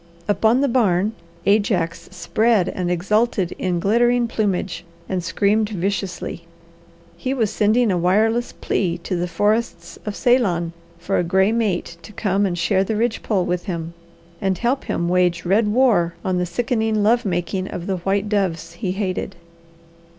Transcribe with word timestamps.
Upon 0.27 0.61
the 0.61 0.67
barn 0.67 1.11
Ajax 1.45 2.09
spread 2.11 2.67
and 2.69 2.89
exulted 2.89 3.51
in 3.59 3.79
glittering 3.79 4.27
plumage, 4.27 4.83
and 5.07 5.23
screamed 5.23 5.69
viciously. 5.69 6.47
He 7.17 7.35
was 7.35 7.51
sending 7.51 7.91
a 7.91 7.99
wireless 7.99 8.51
plea 8.51 8.97
to 9.03 9.15
the 9.15 9.27
forests 9.27 9.99
of 10.03 10.15
Ceylon 10.15 10.73
for 10.97 11.19
a 11.19 11.23
gray 11.23 11.51
mate 11.51 11.97
to 12.01 12.11
come 12.13 12.47
and 12.47 12.57
share 12.57 12.83
the 12.83 12.95
ridge 12.95 13.21
pole 13.21 13.45
with 13.45 13.65
him, 13.65 13.93
and 14.41 14.57
help 14.57 14.85
him 14.85 15.07
wage 15.07 15.45
red 15.45 15.67
war 15.67 16.15
on 16.25 16.39
the 16.39 16.47
sickening 16.47 17.03
love 17.03 17.23
making 17.23 17.67
of 17.67 17.85
the 17.85 17.97
white 17.97 18.27
doves 18.27 18.71
he 18.73 18.93
hated. 18.93 19.35